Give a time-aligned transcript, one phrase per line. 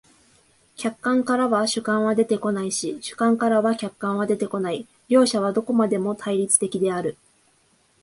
[0.77, 7.17] 客観からは主観は出てこないし、主観からは客観は出てこない、両者はどこまでも対立的である。